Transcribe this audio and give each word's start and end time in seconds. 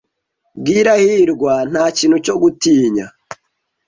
Bwira 0.59 0.93
hirwa 1.03 1.53
ntakintu 1.71 2.17
cyo 2.25 2.35
gutinya. 2.41 3.05